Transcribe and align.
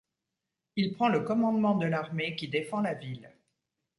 Il 0.77 0.93
prend 0.95 1.09
le 1.09 1.19
commandement 1.21 1.75
de 1.75 1.85
l'armée 1.85 2.35
qui 2.35 2.47
défend 2.47 2.81
la 2.81 2.95
ville. 2.95 3.29